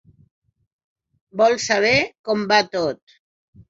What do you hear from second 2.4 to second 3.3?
va tot.